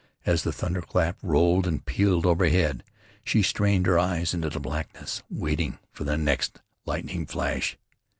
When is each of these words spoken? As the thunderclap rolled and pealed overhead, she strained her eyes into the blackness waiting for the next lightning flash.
As 0.25 0.41
the 0.41 0.51
thunderclap 0.51 1.19
rolled 1.21 1.67
and 1.67 1.85
pealed 1.85 2.25
overhead, 2.25 2.83
she 3.23 3.43
strained 3.43 3.85
her 3.85 3.99
eyes 3.99 4.33
into 4.33 4.49
the 4.49 4.59
blackness 4.59 5.21
waiting 5.29 5.77
for 5.91 6.05
the 6.05 6.17
next 6.17 6.59
lightning 6.87 7.27
flash. 7.27 7.77